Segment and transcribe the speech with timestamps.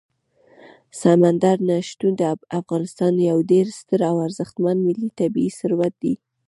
[1.01, 2.21] سمندر نه شتون د
[2.59, 6.13] افغانستان یو ډېر ستر او ارزښتمن ملي طبعي ثروت دی.